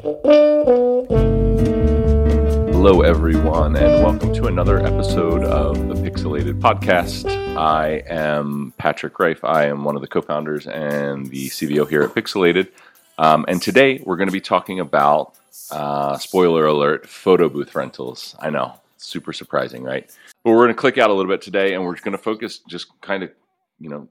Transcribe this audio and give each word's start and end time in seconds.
Hello, 0.00 0.20
everyone, 3.00 3.74
and 3.74 4.04
welcome 4.04 4.32
to 4.32 4.46
another 4.46 4.78
episode 4.78 5.42
of 5.42 5.88
the 5.88 6.00
Pixilated 6.00 6.60
Podcast. 6.60 7.28
I 7.56 8.04
am 8.08 8.72
Patrick 8.78 9.18
Rife. 9.18 9.42
I 9.42 9.64
am 9.64 9.82
one 9.82 9.96
of 9.96 10.00
the 10.00 10.06
co 10.06 10.22
founders 10.22 10.68
and 10.68 11.26
the 11.26 11.48
CVO 11.48 11.88
here 11.88 12.02
at 12.02 12.14
Pixilated. 12.14 12.68
Um, 13.18 13.44
and 13.48 13.60
today 13.60 14.00
we're 14.06 14.16
going 14.16 14.28
to 14.28 14.32
be 14.32 14.40
talking 14.40 14.78
about, 14.78 15.34
uh, 15.72 16.16
spoiler 16.16 16.66
alert, 16.66 17.08
photo 17.08 17.48
booth 17.48 17.74
rentals. 17.74 18.36
I 18.38 18.50
know, 18.50 18.74
super 18.98 19.32
surprising, 19.32 19.82
right? 19.82 20.08
But 20.44 20.52
we're 20.52 20.64
going 20.64 20.68
to 20.68 20.74
click 20.74 20.98
out 20.98 21.10
a 21.10 21.12
little 21.12 21.32
bit 21.32 21.42
today 21.42 21.74
and 21.74 21.84
we're 21.84 21.96
going 21.96 22.12
to 22.12 22.18
focus 22.18 22.58
just 22.68 23.00
kind 23.00 23.24
of, 23.24 23.32
you 23.80 23.88
know, 23.88 24.06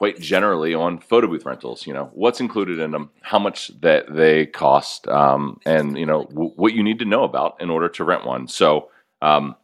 quite 0.00 0.18
generally 0.18 0.72
on 0.72 0.98
photo 0.98 1.26
booth 1.26 1.44
rentals. 1.44 1.86
You 1.86 1.92
know, 1.92 2.10
what's 2.14 2.40
included 2.40 2.78
in 2.78 2.90
them, 2.90 3.10
how 3.20 3.38
much 3.38 3.70
that 3.82 4.06
they 4.10 4.46
cost, 4.46 5.06
um, 5.08 5.60
and 5.66 5.98
you 5.98 6.06
know 6.06 6.24
w- 6.24 6.52
what 6.56 6.72
you 6.72 6.82
need 6.82 6.98
to 7.00 7.04
know 7.04 7.22
about 7.22 7.60
in 7.60 7.68
order 7.68 7.86
to 7.90 8.02
rent 8.02 8.24
one. 8.24 8.48
So, 8.48 8.88
um, 9.20 9.56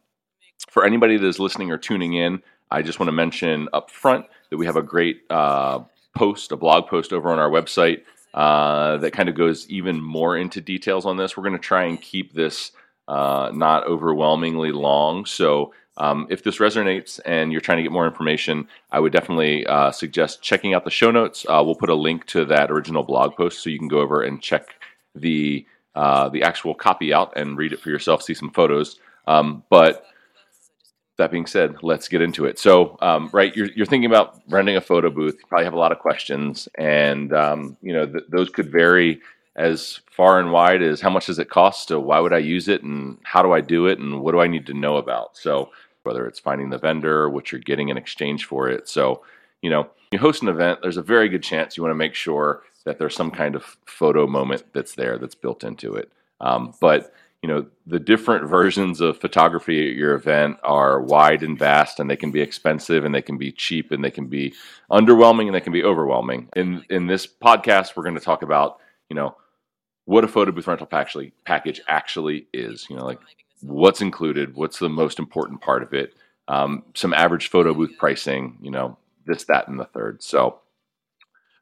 for 0.68 0.84
anybody 0.84 1.16
that 1.16 1.26
is 1.26 1.38
listening 1.38 1.70
or 1.70 1.78
tuning 1.78 2.12
in, 2.12 2.42
I 2.70 2.82
just 2.82 3.00
want 3.00 3.08
to 3.08 3.14
mention 3.14 3.70
up 3.72 3.90
front 3.90 4.26
that 4.50 4.58
we 4.58 4.66
have 4.66 4.76
a 4.76 4.82
great 4.82 5.22
uh, 5.30 5.80
post, 6.14 6.52
a 6.52 6.56
blog 6.58 6.86
post 6.86 7.14
over 7.14 7.30
on 7.30 7.38
our 7.38 7.48
website 7.48 8.02
uh, 8.34 8.98
that 8.98 9.12
kind 9.12 9.30
of 9.30 9.36
goes 9.36 9.66
even 9.70 10.02
more 10.02 10.36
into 10.36 10.60
details 10.60 11.06
on 11.06 11.16
this. 11.16 11.34
We're 11.34 11.44
going 11.44 11.54
to 11.54 11.58
try 11.58 11.84
and 11.84 11.98
keep 11.98 12.34
this 12.34 12.72
uh, 13.08 13.52
not 13.54 13.86
overwhelmingly 13.86 14.72
long. 14.72 15.24
So 15.24 15.72
um, 15.98 16.26
if 16.30 16.42
this 16.42 16.58
resonates 16.58 17.20
and 17.24 17.52
you're 17.52 17.60
trying 17.60 17.78
to 17.78 17.82
get 17.82 17.92
more 17.92 18.06
information, 18.06 18.68
I 18.90 19.00
would 19.00 19.12
definitely 19.12 19.66
uh, 19.66 19.92
suggest 19.92 20.42
checking 20.42 20.74
out 20.74 20.84
the 20.84 20.90
show 20.90 21.10
notes. 21.10 21.46
Uh, 21.48 21.62
we'll 21.64 21.74
put 21.74 21.90
a 21.90 21.94
link 21.94 22.26
to 22.26 22.44
that 22.46 22.70
original 22.70 23.02
blog 23.02 23.34
post 23.34 23.62
so 23.62 23.70
you 23.70 23.78
can 23.78 23.88
go 23.88 24.00
over 24.00 24.22
and 24.22 24.42
check 24.42 24.74
the 25.14 25.66
uh, 25.94 26.28
the 26.28 26.42
actual 26.42 26.74
copy 26.74 27.12
out 27.14 27.32
and 27.36 27.56
read 27.56 27.72
it 27.72 27.80
for 27.80 27.88
yourself, 27.88 28.22
see 28.22 28.34
some 28.34 28.50
photos. 28.50 28.98
Um, 29.26 29.62
but 29.70 30.06
that 31.16 31.30
being 31.30 31.46
said, 31.46 31.76
let's 31.82 32.08
get 32.08 32.20
into 32.20 32.44
it. 32.44 32.58
So, 32.58 32.98
um, 33.00 33.30
right, 33.32 33.56
you're, 33.56 33.70
you're, 33.74 33.86
thinking 33.86 34.10
about 34.10 34.42
renting 34.48 34.76
a 34.76 34.80
photo 34.82 35.08
booth. 35.10 35.36
You 35.38 35.46
probably 35.48 35.64
have 35.64 35.72
a 35.72 35.78
lot 35.78 35.92
of 35.92 35.98
questions, 35.98 36.68
and 36.76 37.32
um, 37.32 37.76
you 37.80 37.92
know 37.92 38.06
th- 38.06 38.24
those 38.28 38.50
could 38.50 38.70
vary 38.70 39.20
as 39.56 40.00
far 40.10 40.38
and 40.38 40.52
wide 40.52 40.82
as 40.82 41.00
how 41.00 41.08
much 41.08 41.26
does 41.26 41.38
it 41.38 41.48
cost, 41.48 41.88
to 41.88 41.98
why 41.98 42.20
would 42.20 42.34
I 42.34 42.38
use 42.38 42.68
it, 42.68 42.82
and 42.82 43.18
how 43.22 43.42
do 43.42 43.52
I 43.52 43.62
do 43.62 43.86
it, 43.86 43.98
and 43.98 44.20
what 44.20 44.32
do 44.32 44.40
I 44.40 44.46
need 44.46 44.66
to 44.66 44.74
know 44.74 44.98
about. 44.98 45.36
So, 45.38 45.70
whether 46.06 46.26
it's 46.26 46.38
finding 46.38 46.70
the 46.70 46.78
vendor, 46.78 47.28
what 47.28 47.52
you're 47.52 47.60
getting 47.60 47.90
in 47.90 47.96
exchange 47.96 48.46
for 48.46 48.68
it. 48.68 48.88
So, 48.88 49.22
you 49.60 49.70
know, 49.70 49.90
you 50.12 50.18
host 50.18 50.42
an 50.42 50.48
event, 50.48 50.80
there's 50.82 50.96
a 50.96 51.02
very 51.02 51.28
good 51.28 51.42
chance 51.42 51.76
you 51.76 51.82
want 51.82 51.90
to 51.90 51.96
make 51.96 52.14
sure 52.14 52.62
that 52.84 52.98
there's 52.98 53.16
some 53.16 53.30
kind 53.30 53.54
of 53.54 53.76
photo 53.84 54.26
moment 54.26 54.64
that's 54.72 54.94
there 54.94 55.18
that's 55.18 55.34
built 55.34 55.64
into 55.64 55.94
it. 55.94 56.10
Um, 56.40 56.72
but 56.80 57.12
you 57.42 57.48
know, 57.48 57.66
the 57.86 58.00
different 58.00 58.48
versions 58.48 59.00
of 59.00 59.18
photography 59.18 59.90
at 59.90 59.96
your 59.96 60.14
event 60.14 60.56
are 60.64 61.00
wide 61.00 61.42
and 61.42 61.58
vast, 61.58 62.00
and 62.00 62.10
they 62.10 62.16
can 62.16 62.32
be 62.32 62.40
expensive, 62.40 63.04
and 63.04 63.14
they 63.14 63.22
can 63.22 63.38
be 63.38 63.52
cheap, 63.52 63.92
and 63.92 64.02
they 64.02 64.10
can 64.10 64.26
be 64.26 64.54
underwhelming, 64.90 65.46
and 65.46 65.54
they 65.54 65.60
can 65.60 65.72
be 65.72 65.84
overwhelming. 65.84 66.48
In 66.56 66.84
in 66.88 67.06
this 67.06 67.26
podcast, 67.26 67.94
we're 67.94 68.02
going 68.02 68.16
to 68.16 68.20
talk 68.20 68.42
about 68.42 68.78
you 69.10 69.16
know 69.16 69.36
what 70.06 70.24
a 70.24 70.28
photo 70.28 70.50
booth 70.50 70.66
rental 70.66 70.88
actually 70.90 71.32
package 71.44 71.80
actually 71.86 72.46
is. 72.52 72.86
You 72.88 72.96
know, 72.96 73.04
like 73.04 73.20
what's 73.60 74.00
included, 74.00 74.54
what's 74.54 74.78
the 74.78 74.88
most 74.88 75.18
important 75.18 75.60
part 75.60 75.82
of 75.82 75.92
it, 75.94 76.14
um, 76.48 76.84
some 76.94 77.12
average 77.14 77.48
photo 77.48 77.74
booth 77.74 77.96
pricing, 77.98 78.58
you 78.60 78.70
know, 78.70 78.96
this, 79.26 79.44
that, 79.44 79.68
and 79.68 79.78
the 79.78 79.84
third. 79.86 80.22
So, 80.22 80.60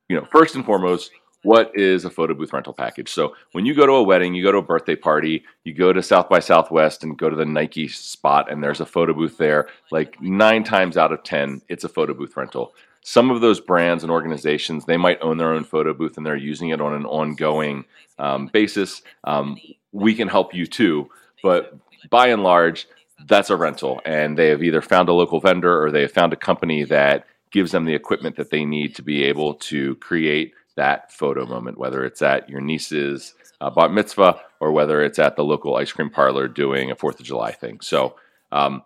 you 0.08 0.16
know, 0.16 0.26
first 0.30 0.54
and 0.54 0.64
foremost, 0.64 1.10
what 1.42 1.70
is 1.74 2.04
a 2.04 2.10
photo 2.10 2.34
booth 2.34 2.52
rental 2.52 2.72
package? 2.72 3.10
So 3.10 3.34
when 3.52 3.66
you 3.66 3.74
go 3.74 3.86
to 3.86 3.92
a 3.92 4.02
wedding, 4.02 4.34
you 4.34 4.42
go 4.42 4.52
to 4.52 4.58
a 4.58 4.62
birthday 4.62 4.96
party, 4.96 5.44
you 5.62 5.74
go 5.74 5.92
to 5.92 6.02
South 6.02 6.28
by 6.28 6.40
Southwest 6.40 7.04
and 7.04 7.18
go 7.18 7.28
to 7.28 7.36
the 7.36 7.44
Nike 7.44 7.86
spot, 7.86 8.50
and 8.50 8.62
there's 8.62 8.80
a 8.80 8.86
photo 8.86 9.12
booth 9.12 9.36
there. 9.36 9.68
Like 9.90 10.20
nine 10.20 10.64
times 10.64 10.96
out 10.96 11.12
of 11.12 11.22
ten, 11.22 11.60
it's 11.68 11.84
a 11.84 11.88
photo 11.88 12.14
booth 12.14 12.36
rental. 12.36 12.74
Some 13.02 13.30
of 13.30 13.42
those 13.42 13.60
brands 13.60 14.02
and 14.02 14.10
organizations, 14.10 14.86
they 14.86 14.96
might 14.96 15.20
own 15.20 15.36
their 15.36 15.52
own 15.52 15.64
photo 15.64 15.92
booth 15.92 16.16
and 16.16 16.24
they're 16.24 16.36
using 16.36 16.70
it 16.70 16.80
on 16.80 16.94
an 16.94 17.04
ongoing 17.04 17.84
um, 18.18 18.46
basis. 18.46 19.02
Um, 19.24 19.58
we 19.92 20.14
can 20.14 20.28
help 20.28 20.54
you 20.54 20.66
too, 20.66 21.10
but 21.44 21.76
by 22.08 22.28
and 22.28 22.42
large, 22.42 22.88
that's 23.26 23.50
a 23.50 23.56
rental, 23.56 24.00
and 24.06 24.38
they 24.38 24.48
have 24.48 24.62
either 24.62 24.80
found 24.80 25.10
a 25.10 25.12
local 25.12 25.40
vendor 25.40 25.84
or 25.84 25.90
they 25.90 26.00
have 26.00 26.10
found 26.10 26.32
a 26.32 26.36
company 26.36 26.84
that 26.84 27.26
gives 27.50 27.70
them 27.70 27.84
the 27.84 27.94
equipment 27.94 28.36
that 28.36 28.48
they 28.48 28.64
need 28.64 28.94
to 28.94 29.02
be 29.02 29.24
able 29.24 29.52
to 29.52 29.94
create 29.96 30.54
that 30.76 31.12
photo 31.12 31.44
moment, 31.44 31.76
whether 31.76 32.02
it's 32.02 32.22
at 32.22 32.48
your 32.48 32.62
niece's 32.62 33.34
uh, 33.60 33.68
bat 33.68 33.92
mitzvah 33.92 34.40
or 34.58 34.72
whether 34.72 35.02
it's 35.02 35.18
at 35.18 35.36
the 35.36 35.44
local 35.44 35.76
ice 35.76 35.92
cream 35.92 36.08
parlor 36.08 36.48
doing 36.48 36.90
a 36.90 36.96
Fourth 36.96 37.20
of 37.20 37.26
July 37.26 37.52
thing. 37.52 37.78
So, 37.82 38.16
um, 38.50 38.82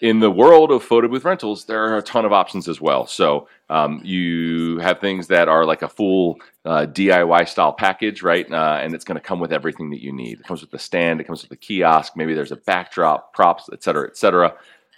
in 0.00 0.20
the 0.20 0.30
world 0.30 0.70
of 0.72 0.82
photo 0.82 1.08
booth 1.08 1.24
rentals, 1.24 1.66
there 1.66 1.84
are 1.84 1.98
a 1.98 2.02
ton 2.02 2.24
of 2.24 2.32
options 2.32 2.68
as 2.68 2.80
well. 2.80 3.06
So 3.06 3.48
um, 3.68 4.00
you 4.02 4.78
have 4.78 4.98
things 4.98 5.26
that 5.28 5.48
are 5.48 5.66
like 5.66 5.82
a 5.82 5.88
full 5.88 6.38
uh, 6.64 6.86
DIY 6.86 7.48
style 7.48 7.72
package, 7.72 8.22
right? 8.22 8.50
Uh, 8.50 8.78
and 8.80 8.94
it's 8.94 9.04
going 9.04 9.16
to 9.16 9.20
come 9.20 9.40
with 9.40 9.52
everything 9.52 9.90
that 9.90 10.02
you 10.02 10.12
need. 10.12 10.40
It 10.40 10.46
comes 10.46 10.62
with 10.62 10.70
the 10.70 10.78
stand, 10.78 11.20
it 11.20 11.24
comes 11.24 11.42
with 11.42 11.50
the 11.50 11.56
kiosk, 11.56 12.16
maybe 12.16 12.34
there's 12.34 12.52
a 12.52 12.56
backdrop, 12.56 13.34
props, 13.34 13.68
et 13.72 13.82
cetera, 13.82 14.06
et 14.08 14.16
cetera. 14.16 14.54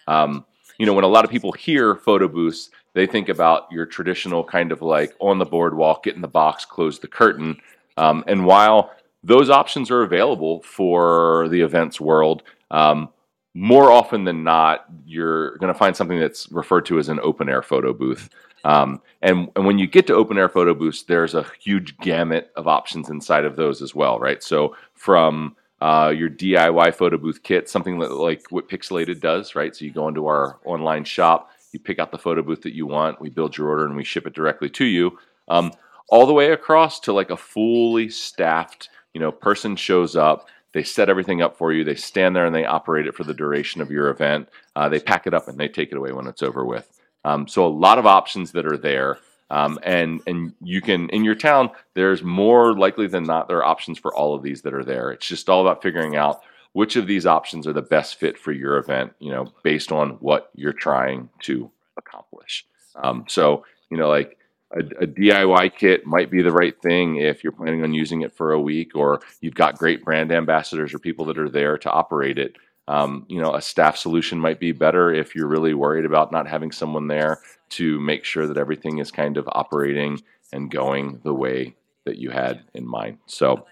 Um, 0.06 0.44
you 0.78 0.86
know, 0.86 0.94
when 0.94 1.04
a 1.04 1.08
lot 1.08 1.24
of 1.24 1.30
people 1.30 1.52
hear 1.52 1.96
photo 1.96 2.28
booths, 2.28 2.70
they 2.94 3.06
think 3.06 3.28
about 3.28 3.70
your 3.72 3.86
traditional 3.86 4.44
kind 4.44 4.70
of 4.70 4.82
like 4.82 5.14
on 5.18 5.38
the 5.38 5.46
boardwalk, 5.46 6.04
get 6.04 6.14
in 6.14 6.22
the 6.22 6.28
box, 6.28 6.64
close 6.64 6.98
the 6.98 7.08
curtain. 7.08 7.56
Um, 7.96 8.22
and 8.26 8.44
while 8.44 8.92
those 9.24 9.50
options 9.50 9.90
are 9.90 10.02
available 10.02 10.62
for 10.62 11.48
the 11.48 11.60
events 11.60 12.00
world, 12.00 12.42
um, 12.70 13.08
more 13.54 13.90
often 13.90 14.24
than 14.24 14.44
not, 14.44 14.86
you're 15.04 15.56
going 15.58 15.72
to 15.72 15.78
find 15.78 15.94
something 15.94 16.18
that's 16.18 16.50
referred 16.50 16.86
to 16.86 16.98
as 16.98 17.08
an 17.08 17.20
open 17.20 17.48
air 17.48 17.62
photo 17.62 17.92
booth. 17.92 18.30
Um, 18.64 19.02
and, 19.20 19.50
and 19.56 19.66
when 19.66 19.78
you 19.78 19.86
get 19.86 20.06
to 20.06 20.14
open 20.14 20.38
air 20.38 20.48
photo 20.48 20.74
booths, 20.74 21.02
there's 21.02 21.34
a 21.34 21.46
huge 21.60 21.98
gamut 21.98 22.50
of 22.56 22.66
options 22.66 23.10
inside 23.10 23.44
of 23.44 23.56
those 23.56 23.82
as 23.82 23.94
well, 23.94 24.18
right? 24.18 24.42
So 24.42 24.76
from 24.94 25.56
uh, 25.80 26.14
your 26.16 26.30
DIY 26.30 26.94
photo 26.94 27.18
booth 27.18 27.42
kit, 27.42 27.68
something 27.68 27.98
that, 27.98 28.12
like 28.12 28.44
what 28.50 28.68
Pixilated 28.68 29.20
does, 29.20 29.54
right? 29.54 29.74
So 29.74 29.84
you 29.84 29.92
go 29.92 30.08
into 30.08 30.26
our 30.26 30.58
online 30.64 31.04
shop, 31.04 31.50
you 31.72 31.80
pick 31.80 31.98
out 31.98 32.12
the 32.12 32.18
photo 32.18 32.42
booth 32.42 32.62
that 32.62 32.74
you 32.74 32.86
want, 32.86 33.20
we 33.20 33.30
build 33.30 33.56
your 33.56 33.68
order, 33.68 33.84
and 33.84 33.96
we 33.96 34.04
ship 34.04 34.26
it 34.26 34.34
directly 34.34 34.70
to 34.70 34.84
you. 34.84 35.18
Um, 35.48 35.72
all 36.08 36.26
the 36.26 36.32
way 36.32 36.52
across 36.52 37.00
to 37.00 37.12
like 37.12 37.30
a 37.30 37.36
fully 37.36 38.08
staffed, 38.08 38.90
you 39.12 39.20
know, 39.20 39.32
person 39.32 39.74
shows 39.74 40.14
up 40.14 40.46
they 40.72 40.82
set 40.82 41.08
everything 41.08 41.42
up 41.42 41.56
for 41.56 41.72
you. 41.72 41.84
They 41.84 41.94
stand 41.94 42.34
there 42.34 42.46
and 42.46 42.54
they 42.54 42.64
operate 42.64 43.06
it 43.06 43.14
for 43.14 43.24
the 43.24 43.34
duration 43.34 43.80
of 43.80 43.90
your 43.90 44.08
event. 44.08 44.48
Uh, 44.74 44.88
they 44.88 45.00
pack 45.00 45.26
it 45.26 45.34
up 45.34 45.48
and 45.48 45.58
they 45.58 45.68
take 45.68 45.92
it 45.92 45.98
away 45.98 46.12
when 46.12 46.26
it's 46.26 46.42
over 46.42 46.64
with. 46.64 46.88
Um, 47.24 47.46
so 47.46 47.66
a 47.66 47.68
lot 47.68 47.98
of 47.98 48.06
options 48.06 48.52
that 48.52 48.66
are 48.66 48.76
there. 48.76 49.18
Um, 49.50 49.78
and 49.82 50.22
and 50.26 50.54
you 50.62 50.80
can 50.80 51.10
in 51.10 51.24
your 51.24 51.34
town. 51.34 51.70
There's 51.92 52.22
more 52.22 52.74
likely 52.74 53.06
than 53.06 53.24
not 53.24 53.48
there 53.48 53.58
are 53.58 53.64
options 53.64 53.98
for 53.98 54.14
all 54.14 54.34
of 54.34 54.42
these 54.42 54.62
that 54.62 54.72
are 54.72 54.84
there. 54.84 55.10
It's 55.10 55.28
just 55.28 55.50
all 55.50 55.60
about 55.60 55.82
figuring 55.82 56.16
out 56.16 56.40
which 56.72 56.96
of 56.96 57.06
these 57.06 57.26
options 57.26 57.66
are 57.66 57.74
the 57.74 57.82
best 57.82 58.14
fit 58.14 58.38
for 58.38 58.50
your 58.50 58.78
event. 58.78 59.12
You 59.18 59.30
know, 59.30 59.52
based 59.62 59.92
on 59.92 60.12
what 60.20 60.50
you're 60.54 60.72
trying 60.72 61.28
to 61.40 61.70
accomplish. 61.98 62.64
Um, 62.96 63.26
so 63.28 63.66
you 63.90 63.98
know, 63.98 64.08
like 64.08 64.38
a, 64.72 64.80
a, 64.80 65.06
DIY 65.06 65.76
kit 65.76 66.06
might 66.06 66.30
be 66.30 66.42
the 66.42 66.52
right 66.52 66.80
thing 66.80 67.16
if 67.16 67.42
you're 67.42 67.52
planning 67.52 67.82
on 67.82 67.92
using 67.92 68.22
it 68.22 68.32
for 68.32 68.52
a 68.52 68.60
week, 68.60 68.94
or 68.94 69.20
you've 69.40 69.54
got 69.54 69.78
great 69.78 70.04
brand 70.04 70.32
ambassadors 70.32 70.94
or 70.94 70.98
people 70.98 71.24
that 71.26 71.38
are 71.38 71.48
there 71.48 71.78
to 71.78 71.90
operate 71.90 72.38
it. 72.38 72.56
Um, 72.88 73.26
you 73.28 73.40
know, 73.40 73.54
a 73.54 73.62
staff 73.62 73.96
solution 73.96 74.38
might 74.38 74.58
be 74.58 74.72
better 74.72 75.12
if 75.12 75.34
you're 75.34 75.46
really 75.46 75.74
worried 75.74 76.04
about 76.04 76.32
not 76.32 76.48
having 76.48 76.72
someone 76.72 77.06
there 77.06 77.40
to 77.70 78.00
make 78.00 78.24
sure 78.24 78.46
that 78.46 78.58
everything 78.58 78.98
is 78.98 79.10
kind 79.10 79.36
of 79.36 79.48
operating 79.52 80.20
and 80.52 80.70
going 80.70 81.20
the 81.22 81.34
way 81.34 81.74
that 82.04 82.18
you 82.18 82.30
had 82.30 82.64
in 82.74 82.86
mind. 82.86 83.18
So, 83.26 83.66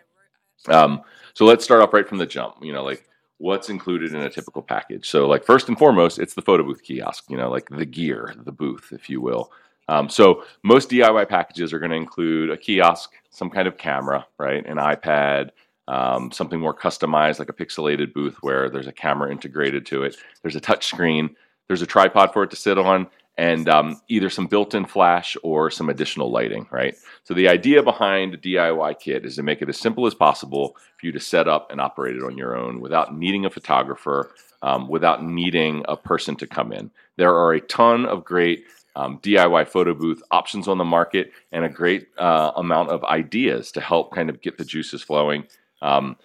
um, 0.69 1.03
so 1.34 1.45
let's 1.45 1.65
start 1.65 1.83
off 1.83 1.92
right 1.92 2.09
from 2.09 2.19
the 2.19 2.27
jump. 2.27 2.57
You 2.63 2.72
know, 2.72 2.84
like 2.84 3.04
what's 3.39 3.69
included 3.69 4.15
in 4.15 4.21
a 4.21 4.30
typical 4.30 4.63
package. 4.63 5.09
So, 5.09 5.27
like 5.27 5.45
first 5.45 5.69
and 5.69 5.78
foremost, 5.78 6.19
it's 6.19 6.34
the 6.34 6.42
photo 6.42 6.63
booth 6.63 6.83
kiosk. 6.83 7.25
You 7.28 7.36
know, 7.36 7.51
like 7.51 7.69
the 7.69 7.86
gear, 7.86 8.34
the 8.45 8.53
booth, 8.53 8.92
if 8.92 9.10
you 9.10 9.21
will. 9.21 9.51
Um, 9.91 10.09
so 10.09 10.45
most 10.63 10.89
DIY 10.89 11.28
packages 11.28 11.72
are 11.72 11.81
going 11.81 11.91
to 11.91 11.97
include 11.97 12.51
a 12.51 12.57
kiosk, 12.57 13.10
some 13.31 13.51
kind 13.51 13.66
of 13.66 13.77
camera, 13.77 14.25
right, 14.39 14.65
an 14.65 14.77
iPad, 14.77 15.51
um, 15.89 16.31
something 16.31 16.60
more 16.60 16.75
customized 16.75 17.41
like 17.41 17.48
a 17.48 17.53
Pixilated 17.53 18.15
booth 18.15 18.37
where 18.41 18.71
there's 18.71 18.87
a 18.87 18.92
camera 18.92 19.33
integrated 19.33 19.84
to 19.87 20.04
it. 20.04 20.16
There's 20.42 20.54
a 20.54 20.60
touch 20.60 20.87
screen. 20.87 21.34
There's 21.66 21.83
a 21.83 21.87
tripod 21.87 22.33
for 22.33 22.45
it 22.45 22.51
to 22.51 22.57
sit 22.57 22.78
on, 22.78 23.09
and 23.37 23.69
um, 23.69 24.01
either 24.07 24.31
some 24.31 24.47
built-in 24.47 24.84
flash 24.84 25.37
or 25.42 25.72
some 25.72 25.89
additional 25.89 26.31
lighting, 26.31 26.69
right? 26.71 26.95
So 27.25 27.34
the 27.34 27.48
idea 27.48 27.83
behind 27.83 28.34
a 28.34 28.39
DIY 28.39 29.01
kit 29.01 29.27
is 29.27 29.34
to 29.37 29.42
make 29.42 29.60
it 29.60 29.69
as 29.69 29.78
simple 29.78 30.07
as 30.07 30.15
possible 30.15 30.77
for 30.98 31.07
you 31.07 31.10
to 31.10 31.21
set 31.21 31.48
up 31.48 31.72
and 31.72 31.81
operate 31.81 32.15
it 32.15 32.22
on 32.22 32.39
your 32.39 32.57
own 32.57 32.81
without 32.81 33.16
needing 33.16 33.45
a 33.45 33.51
photographer, 33.51 34.31
um, 34.63 34.89
without 34.89 35.25
needing 35.25 35.84
a 35.89 35.97
person 35.97 36.37
to 36.37 36.47
come 36.47 36.72
in. 36.72 36.92
There 37.16 37.34
are 37.34 37.53
a 37.53 37.60
ton 37.60 38.07
of 38.07 38.25
great 38.25 38.66
um, 38.97 39.19
DIY 39.19 39.69
photo 39.69 39.95
booth 39.95 40.22
options 40.31 40.69
on 40.69 40.78
the 40.78 40.84
market 40.84 41.33
and 41.53 41.65
a 41.65 41.69
great 41.69 42.09
uh, 42.19 42.53
amount 42.57 42.91
of 42.91 43.04
ideas 43.04 43.72
to 43.72 43.81
help 43.81 44.13
kind 44.13 44.31
of 44.31 44.41
get 44.41 44.59
the 44.59 44.65
juices 44.65 45.03
flowing. 45.03 45.45
Um, 45.83 46.16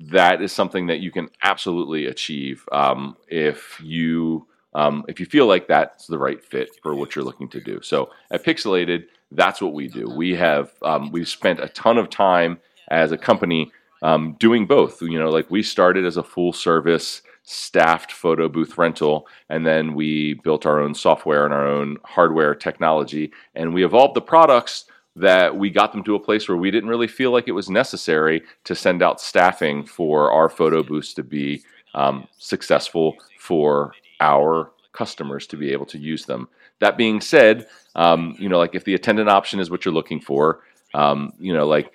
that 0.00 0.42
is 0.42 0.52
something 0.52 0.86
that 0.86 1.00
you 1.00 1.10
can 1.10 1.28
absolutely 1.42 2.06
achieve 2.06 2.68
um, 2.72 3.16
if 3.28 3.80
you 3.82 4.46
um, 4.74 5.04
if 5.08 5.18
you 5.18 5.26
feel 5.26 5.46
like 5.46 5.66
that's 5.66 6.06
the 6.06 6.18
right 6.18 6.42
fit 6.44 6.68
for 6.82 6.94
what 6.94 7.16
you're 7.16 7.24
looking 7.24 7.48
to 7.48 7.60
do. 7.60 7.80
So 7.82 8.10
at 8.30 8.44
Pixilated, 8.44 9.06
that's 9.32 9.60
what 9.60 9.72
we 9.72 9.88
do. 9.88 10.08
We 10.08 10.34
have 10.36 10.72
um, 10.82 11.10
we've 11.10 11.28
spent 11.28 11.60
a 11.60 11.68
ton 11.68 11.98
of 11.98 12.10
time 12.10 12.60
as 12.88 13.10
a 13.10 13.18
company 13.18 13.72
um, 14.02 14.36
doing 14.38 14.66
both. 14.66 15.02
You 15.02 15.18
know, 15.18 15.30
like 15.30 15.50
we 15.50 15.62
started 15.62 16.04
as 16.04 16.16
a 16.16 16.22
full 16.22 16.52
service 16.52 17.22
staffed 17.50 18.12
photo 18.12 18.46
booth 18.46 18.76
rental, 18.76 19.26
and 19.48 19.64
then 19.66 19.94
we 19.94 20.34
built 20.44 20.66
our 20.66 20.80
own 20.80 20.94
software 20.94 21.46
and 21.46 21.54
our 21.54 21.66
own 21.66 21.96
hardware 22.04 22.54
technology, 22.54 23.32
and 23.54 23.72
we 23.72 23.84
evolved 23.84 24.14
the 24.14 24.20
products 24.20 24.84
that 25.16 25.56
we 25.56 25.70
got 25.70 25.92
them 25.92 26.04
to 26.04 26.14
a 26.14 26.20
place 26.20 26.46
where 26.46 26.58
we 26.58 26.70
didn't 26.70 26.90
really 26.90 27.08
feel 27.08 27.30
like 27.30 27.48
it 27.48 27.52
was 27.52 27.70
necessary 27.70 28.42
to 28.64 28.74
send 28.74 29.02
out 29.02 29.18
staffing 29.18 29.82
for 29.84 30.30
our 30.30 30.50
photo 30.50 30.82
booths 30.82 31.14
to 31.14 31.22
be 31.22 31.62
um, 31.94 32.28
successful 32.36 33.16
for 33.38 33.92
our 34.20 34.70
customers 34.92 35.46
to 35.46 35.56
be 35.56 35.72
able 35.72 35.86
to 35.86 35.98
use 35.98 36.26
them. 36.26 36.48
That 36.80 36.98
being 36.98 37.20
said, 37.20 37.66
um, 37.94 38.36
you 38.38 38.50
know, 38.50 38.58
like 38.58 38.74
if 38.74 38.84
the 38.84 38.94
attendant 38.94 39.30
option 39.30 39.58
is 39.58 39.70
what 39.70 39.86
you're 39.86 39.94
looking 39.94 40.20
for, 40.20 40.60
um, 40.92 41.32
you 41.38 41.54
know, 41.54 41.66
like 41.66 41.92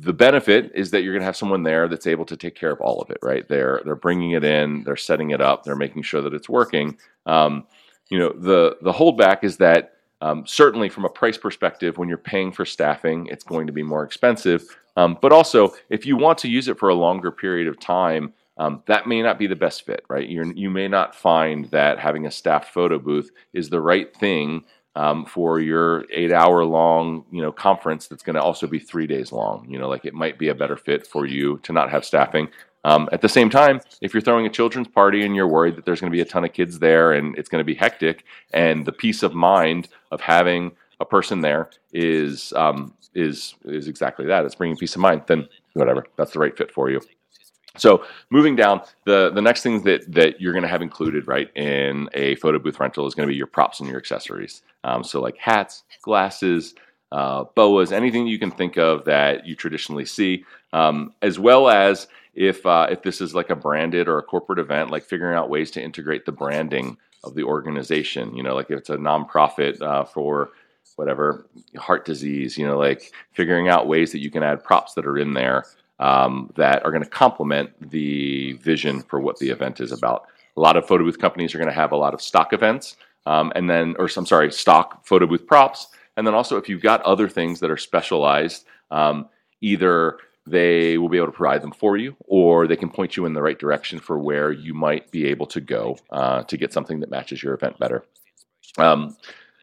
the 0.00 0.12
benefit 0.12 0.70
is 0.74 0.90
that 0.90 1.02
you're 1.02 1.12
going 1.12 1.22
to 1.22 1.26
have 1.26 1.36
someone 1.36 1.62
there 1.62 1.88
that's 1.88 2.06
able 2.06 2.24
to 2.26 2.36
take 2.36 2.54
care 2.54 2.70
of 2.70 2.80
all 2.80 3.00
of 3.00 3.10
it, 3.10 3.18
right? 3.22 3.48
They're 3.48 3.80
they're 3.84 3.96
bringing 3.96 4.32
it 4.32 4.44
in, 4.44 4.84
they're 4.84 4.96
setting 4.96 5.30
it 5.30 5.40
up, 5.40 5.64
they're 5.64 5.76
making 5.76 6.02
sure 6.02 6.22
that 6.22 6.34
it's 6.34 6.48
working. 6.48 6.98
Um, 7.26 7.66
you 8.10 8.18
know, 8.18 8.32
the 8.32 8.76
the 8.82 8.92
holdback 8.92 9.42
is 9.42 9.56
that 9.58 9.94
um, 10.20 10.46
certainly 10.46 10.88
from 10.88 11.04
a 11.04 11.08
price 11.08 11.36
perspective, 11.36 11.98
when 11.98 12.08
you're 12.08 12.18
paying 12.18 12.52
for 12.52 12.64
staffing, 12.64 13.26
it's 13.26 13.44
going 13.44 13.66
to 13.66 13.72
be 13.72 13.82
more 13.82 14.04
expensive. 14.04 14.64
Um, 14.96 15.18
but 15.20 15.32
also, 15.32 15.74
if 15.90 16.06
you 16.06 16.16
want 16.16 16.38
to 16.38 16.48
use 16.48 16.68
it 16.68 16.78
for 16.78 16.88
a 16.88 16.94
longer 16.94 17.32
period 17.32 17.66
of 17.66 17.80
time, 17.80 18.32
um, 18.56 18.82
that 18.86 19.08
may 19.08 19.20
not 19.20 19.38
be 19.38 19.48
the 19.48 19.56
best 19.56 19.84
fit, 19.84 20.04
right? 20.08 20.28
You're, 20.28 20.52
you 20.52 20.70
may 20.70 20.86
not 20.86 21.14
find 21.14 21.64
that 21.66 21.98
having 21.98 22.26
a 22.26 22.30
staffed 22.30 22.72
photo 22.72 22.98
booth 22.98 23.30
is 23.52 23.68
the 23.68 23.80
right 23.80 24.14
thing 24.16 24.64
um, 24.96 25.24
for 25.24 25.60
your 25.60 26.04
eight 26.10 26.32
hour 26.32 26.64
long 26.64 27.24
you 27.30 27.42
know 27.42 27.52
conference 27.52 28.06
that's 28.06 28.22
going 28.22 28.34
to 28.34 28.42
also 28.42 28.66
be 28.66 28.78
three 28.78 29.06
days 29.06 29.32
long. 29.32 29.66
You 29.68 29.78
know 29.78 29.88
like 29.88 30.04
it 30.04 30.14
might 30.14 30.38
be 30.38 30.48
a 30.48 30.54
better 30.54 30.76
fit 30.76 31.06
for 31.06 31.26
you 31.26 31.58
to 31.58 31.72
not 31.72 31.90
have 31.90 32.04
staffing. 32.04 32.48
Um, 32.86 33.08
at 33.12 33.22
the 33.22 33.30
same 33.30 33.48
time 33.48 33.80
if 34.02 34.12
you're 34.12 34.20
throwing 34.20 34.44
a 34.44 34.50
children's 34.50 34.88
party 34.88 35.24
and 35.24 35.34
you're 35.34 35.48
worried 35.48 35.76
that 35.76 35.86
there's 35.86 36.00
going 36.00 36.12
to 36.12 36.14
be 36.14 36.20
a 36.20 36.26
ton 36.26 36.44
of 36.44 36.52
kids 36.52 36.78
there 36.78 37.12
and 37.12 37.34
it's 37.38 37.48
going 37.48 37.60
to 37.60 37.64
be 37.64 37.74
hectic 37.74 38.24
and 38.52 38.84
the 38.84 38.92
peace 38.92 39.22
of 39.22 39.32
mind 39.32 39.88
of 40.10 40.20
having 40.20 40.70
a 41.00 41.06
person 41.06 41.40
there 41.40 41.70
is 41.94 42.52
um, 42.54 42.92
is 43.14 43.54
is 43.64 43.88
exactly 43.88 44.26
that. 44.26 44.44
It's 44.44 44.54
bringing 44.54 44.76
peace 44.76 44.94
of 44.94 45.00
mind 45.00 45.22
then 45.26 45.48
whatever 45.72 46.04
that's 46.16 46.32
the 46.32 46.38
right 46.38 46.56
fit 46.56 46.70
for 46.70 46.90
you 46.90 47.00
so 47.76 48.04
moving 48.30 48.54
down, 48.54 48.82
the 49.04 49.30
the 49.30 49.42
next 49.42 49.62
thing 49.62 49.82
that 49.82 50.12
that 50.12 50.40
you're 50.40 50.52
going 50.52 50.62
to 50.62 50.68
have 50.68 50.82
included 50.82 51.26
right 51.26 51.50
in 51.56 52.08
a 52.14 52.36
photo 52.36 52.58
booth 52.58 52.78
rental 52.78 53.06
is 53.06 53.14
going 53.14 53.26
to 53.28 53.32
be 53.32 53.36
your 53.36 53.46
props 53.46 53.80
and 53.80 53.88
your 53.88 53.98
accessories. 53.98 54.62
Um, 54.84 55.02
so 55.02 55.20
like 55.20 55.36
hats, 55.36 55.82
glasses, 56.02 56.74
uh, 57.10 57.44
boas, 57.54 57.92
anything 57.92 58.26
you 58.26 58.38
can 58.38 58.50
think 58.50 58.76
of 58.76 59.04
that 59.06 59.46
you 59.46 59.56
traditionally 59.56 60.04
see, 60.04 60.44
um, 60.72 61.14
as 61.22 61.38
well 61.38 61.68
as 61.68 62.06
if 62.34 62.64
uh, 62.64 62.86
if 62.90 63.02
this 63.02 63.20
is 63.20 63.34
like 63.34 63.50
a 63.50 63.56
branded 63.56 64.08
or 64.08 64.18
a 64.18 64.22
corporate 64.22 64.58
event, 64.58 64.90
like 64.90 65.04
figuring 65.04 65.36
out 65.36 65.50
ways 65.50 65.70
to 65.72 65.82
integrate 65.82 66.26
the 66.26 66.32
branding 66.32 66.96
of 67.24 67.34
the 67.34 67.42
organization. 67.42 68.36
You 68.36 68.42
know, 68.42 68.54
like 68.54 68.70
if 68.70 68.78
it's 68.78 68.90
a 68.90 68.96
nonprofit 68.96 69.80
uh, 69.82 70.04
for 70.04 70.50
whatever 70.96 71.46
heart 71.76 72.04
disease, 72.04 72.56
you 72.56 72.64
know, 72.66 72.78
like 72.78 73.12
figuring 73.32 73.68
out 73.68 73.88
ways 73.88 74.12
that 74.12 74.20
you 74.20 74.30
can 74.30 74.44
add 74.44 74.62
props 74.62 74.94
that 74.94 75.06
are 75.06 75.18
in 75.18 75.34
there 75.34 75.64
um, 75.98 76.50
that 76.56 76.84
are 76.84 76.90
going 76.90 77.02
to 77.02 77.08
complement 77.08 77.90
the 77.90 78.54
vision 78.54 79.02
for 79.02 79.20
what 79.20 79.38
the 79.38 79.50
event 79.50 79.80
is 79.80 79.92
about. 79.92 80.26
A 80.56 80.60
lot 80.60 80.76
of 80.76 80.86
photo 80.86 81.04
booth 81.04 81.18
companies 81.18 81.54
are 81.54 81.58
going 81.58 81.68
to 81.68 81.74
have 81.74 81.92
a 81.92 81.96
lot 81.96 82.14
of 82.14 82.22
stock 82.22 82.52
events, 82.52 82.96
um, 83.26 83.52
and 83.54 83.68
then, 83.68 83.94
or 83.98 84.08
I'm 84.16 84.26
sorry, 84.26 84.52
stock 84.52 85.04
photo 85.06 85.26
booth 85.26 85.46
props. 85.46 85.88
And 86.16 86.26
then 86.26 86.34
also, 86.34 86.56
if 86.56 86.68
you've 86.68 86.82
got 86.82 87.02
other 87.02 87.28
things 87.28 87.60
that 87.60 87.70
are 87.70 87.76
specialized, 87.76 88.66
um, 88.90 89.28
either 89.60 90.18
they 90.46 90.98
will 90.98 91.08
be 91.08 91.16
able 91.16 91.28
to 91.28 91.32
provide 91.32 91.62
them 91.62 91.72
for 91.72 91.96
you, 91.96 92.14
or 92.26 92.66
they 92.66 92.76
can 92.76 92.90
point 92.90 93.16
you 93.16 93.24
in 93.24 93.32
the 93.32 93.42
right 93.42 93.58
direction 93.58 93.98
for 93.98 94.18
where 94.18 94.52
you 94.52 94.74
might 94.74 95.10
be 95.10 95.26
able 95.26 95.46
to 95.46 95.60
go 95.60 95.96
uh, 96.10 96.42
to 96.44 96.56
get 96.56 96.72
something 96.72 97.00
that 97.00 97.10
matches 97.10 97.42
your 97.42 97.54
event 97.54 97.78
better. 97.78 98.04
Um, 98.78 99.16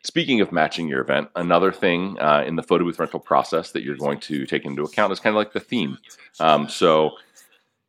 Speaking 0.03 0.41
of 0.41 0.51
matching 0.51 0.87
your 0.87 1.01
event, 1.01 1.29
another 1.35 1.71
thing 1.71 2.19
uh, 2.19 2.43
in 2.45 2.55
the 2.55 2.63
photo 2.63 2.85
booth 2.85 2.97
rental 2.99 3.19
process 3.19 3.71
that 3.71 3.83
you're 3.83 3.95
going 3.95 4.19
to 4.21 4.47
take 4.47 4.65
into 4.65 4.83
account 4.83 5.13
is 5.13 5.19
kind 5.19 5.35
of 5.35 5.37
like 5.37 5.53
the 5.53 5.59
theme. 5.59 5.97
Um, 6.39 6.67
so 6.67 7.11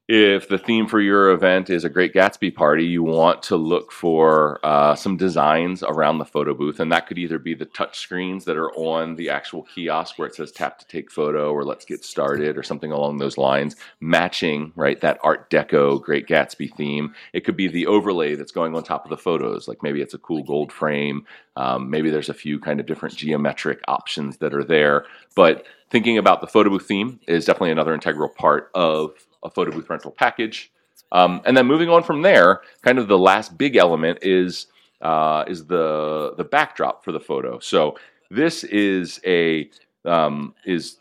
if 0.09 0.49
the 0.49 0.59
theme 0.59 0.89
for 0.89 1.01
your 1.01 1.31
event 1.31 1.71
is 1.71 1.85
a 1.85 1.89
Great 1.89 2.13
Gatsby 2.13 2.55
party, 2.55 2.85
you 2.85 3.05
want 3.05 3.41
to 3.45 3.57
look 3.57 3.93
for 3.93 4.59
uh, 4.65 4.97
some 4.97 5.17
designs 5.17 5.85
around 5.85 6.19
the 6.19 6.25
photo 6.25 6.55
booth, 6.55 6.81
and 6.81 6.91
that 6.91 7.07
could 7.07 7.19
either 7.19 7.39
be 7.39 7.55
the 7.55 7.67
touch 7.67 8.01
screens 8.01 8.45
that 8.45 8.57
are 8.57 8.73
on 8.73 9.15
the 9.15 9.31
actual 9.31 9.63
kiosk 9.63 10.19
where 10.19 10.27
it 10.27 10.35
says 10.35 10.51
"Tap 10.51 10.81
to 10.81 10.87
take 10.89 11.11
photo" 11.11 11.53
or 11.53 11.65
"Let's 11.65 11.85
get 11.85 12.05
started" 12.05 12.59
or 12.59 12.65
something 12.65 12.91
along 12.91 13.19
those 13.19 13.39
lines, 13.39 13.77
matching 14.01 14.73
right 14.75 15.01
that 15.01 15.21
Art 15.23 15.49
Deco 15.51 16.03
Great 16.03 16.27
Gatsby 16.27 16.75
theme. 16.75 17.15
It 17.33 17.45
could 17.45 17.57
be 17.57 17.69
the 17.69 17.87
overlay 17.87 18.35
that's 18.35 18.53
going 18.53 18.75
on 18.75 18.83
top 18.83 19.05
of 19.05 19.11
the 19.11 19.17
photos, 19.17 19.69
like 19.69 19.85
maybe 19.85 20.03
it's 20.03 20.15
a 20.15 20.19
cool 20.19 20.43
gold 20.43 20.73
frame, 20.73 21.25
um, 21.57 21.91
maybe 21.91 22.11
there's 22.11 22.29
a 22.29 22.35
few 22.35 22.59
kind 22.59 22.81
of 22.81 22.87
different 22.87 23.15
geometric 23.15 23.81
options 23.87 24.39
that 24.39 24.53
are 24.53 24.65
there, 24.65 25.07
but 25.37 25.65
thinking 25.91 26.19
about 26.19 26.41
the 26.41 26.47
photo 26.47 26.71
booth 26.71 26.89
theme 26.89 27.21
is 27.29 27.45
definitely 27.45 27.71
another 27.71 27.95
integral 27.95 28.29
part 28.29 28.71
of 28.75 29.13
a 29.43 29.51
photo 29.51 29.71
booth 29.71 29.89
rental 29.89 30.11
package. 30.11 30.73
Um, 31.13 31.43
and 31.45 31.57
then 31.57 31.67
moving 31.67 31.91
on 31.91 32.03
from 32.03 32.23
there, 32.23 32.63
kind 32.83 32.99
of 32.99 33.09
the 33.09 33.19
last 33.19 33.59
big 33.59 33.77
element 33.77 34.19
is 34.23 34.67
uh, 35.03 35.45
is 35.47 35.67
the 35.67 36.35
the 36.37 36.45
backdrop 36.45 37.05
for 37.05 37.13
the 37.13 37.21
photo. 37.21 37.59
So 37.59 37.99
this 38.31 38.65
is 38.65 39.21
a 39.27 39.71
um, 40.05 40.55
is 40.65 40.97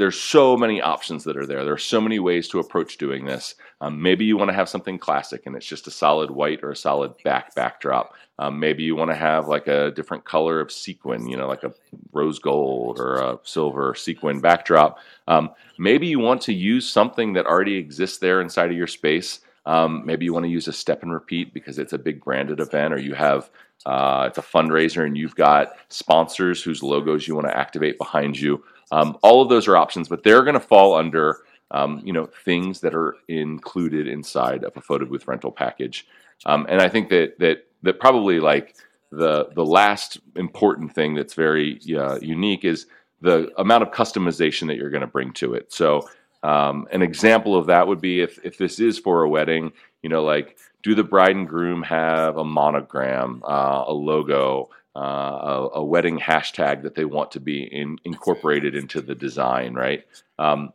there's 0.00 0.18
so 0.18 0.56
many 0.56 0.80
options 0.80 1.24
that 1.24 1.36
are 1.36 1.44
there. 1.44 1.62
There 1.62 1.74
are 1.74 1.78
so 1.78 2.00
many 2.00 2.18
ways 2.18 2.48
to 2.48 2.58
approach 2.58 2.96
doing 2.96 3.26
this. 3.26 3.54
Um, 3.82 4.00
maybe 4.00 4.24
you 4.24 4.38
want 4.38 4.48
to 4.48 4.54
have 4.54 4.66
something 4.66 4.98
classic 4.98 5.44
and 5.44 5.54
it's 5.54 5.66
just 5.66 5.86
a 5.86 5.90
solid 5.90 6.30
white 6.30 6.60
or 6.62 6.70
a 6.70 6.76
solid 6.76 7.12
back 7.22 7.54
backdrop. 7.54 8.14
Um, 8.38 8.58
maybe 8.58 8.82
you 8.82 8.96
want 8.96 9.10
to 9.10 9.14
have 9.14 9.46
like 9.46 9.66
a 9.66 9.90
different 9.90 10.24
color 10.24 10.58
of 10.58 10.72
sequin, 10.72 11.28
you 11.28 11.36
know, 11.36 11.46
like 11.46 11.64
a 11.64 11.74
rose 12.12 12.38
gold 12.38 12.98
or 12.98 13.16
a 13.16 13.38
silver 13.42 13.94
sequin 13.94 14.40
backdrop. 14.40 15.00
Um, 15.28 15.50
maybe 15.76 16.06
you 16.06 16.18
want 16.18 16.40
to 16.42 16.54
use 16.54 16.88
something 16.88 17.34
that 17.34 17.44
already 17.44 17.76
exists 17.76 18.16
there 18.16 18.40
inside 18.40 18.70
of 18.70 18.78
your 18.78 18.86
space. 18.86 19.40
Um, 19.66 20.06
maybe 20.06 20.24
you 20.24 20.32
want 20.32 20.46
to 20.46 20.50
use 20.50 20.66
a 20.66 20.72
step 20.72 21.02
and 21.02 21.12
repeat 21.12 21.52
because 21.52 21.78
it's 21.78 21.92
a 21.92 21.98
big 21.98 22.24
branded 22.24 22.58
event 22.58 22.94
or 22.94 22.98
you 22.98 23.12
have 23.12 23.50
uh, 23.86 24.24
it's 24.28 24.38
a 24.38 24.42
fundraiser 24.42 25.06
and 25.06 25.16
you've 25.16 25.34
got 25.34 25.72
sponsors 25.88 26.62
whose 26.62 26.82
logos 26.82 27.26
you 27.26 27.34
want 27.34 27.46
to 27.46 27.56
activate 27.56 27.98
behind 27.98 28.38
you. 28.38 28.62
Um, 28.92 29.16
all 29.22 29.42
of 29.42 29.48
those 29.48 29.68
are 29.68 29.76
options, 29.76 30.08
but 30.08 30.22
they're 30.22 30.42
going 30.42 30.54
to 30.54 30.60
fall 30.60 30.94
under 30.94 31.38
um, 31.70 32.02
you 32.04 32.12
know 32.12 32.26
things 32.44 32.80
that 32.80 32.94
are 32.94 33.16
included 33.28 34.08
inside 34.08 34.64
of 34.64 34.76
a 34.76 34.80
photo 34.80 35.06
booth 35.06 35.28
rental 35.28 35.52
package. 35.52 36.06
Um, 36.46 36.66
and 36.68 36.80
I 36.80 36.88
think 36.88 37.08
that 37.10 37.38
that 37.38 37.66
that 37.82 38.00
probably 38.00 38.40
like 38.40 38.74
the 39.10 39.50
the 39.54 39.64
last 39.64 40.18
important 40.36 40.94
thing 40.94 41.14
that's 41.14 41.34
very 41.34 41.80
uh, 41.96 42.18
unique 42.20 42.64
is 42.64 42.86
the 43.20 43.50
amount 43.58 43.82
of 43.82 43.90
customization 43.90 44.66
that 44.66 44.76
you're 44.76 44.90
going 44.90 45.02
to 45.02 45.06
bring 45.06 45.32
to 45.34 45.54
it. 45.54 45.72
So 45.72 46.08
um, 46.42 46.88
an 46.90 47.02
example 47.02 47.54
of 47.54 47.66
that 47.66 47.86
would 47.86 48.00
be 48.00 48.20
if 48.20 48.38
if 48.44 48.58
this 48.58 48.80
is 48.80 48.98
for 48.98 49.22
a 49.22 49.28
wedding, 49.28 49.72
you 50.02 50.08
know, 50.08 50.24
like 50.24 50.56
do 50.82 50.94
the 50.94 51.04
bride 51.04 51.36
and 51.36 51.48
groom 51.48 51.82
have 51.82 52.36
a 52.36 52.44
monogram, 52.44 53.42
uh, 53.44 53.84
a 53.86 53.92
logo? 53.92 54.70
uh, 54.96 54.98
a, 54.98 55.68
a, 55.74 55.84
wedding 55.84 56.18
hashtag 56.18 56.82
that 56.82 56.96
they 56.96 57.04
want 57.04 57.30
to 57.30 57.40
be 57.40 57.62
in, 57.62 57.98
incorporated 58.04 58.74
into 58.74 59.00
the 59.00 59.14
design, 59.14 59.74
right? 59.74 60.04
Um, 60.38 60.72